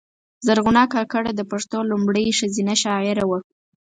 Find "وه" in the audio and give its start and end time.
3.29-3.39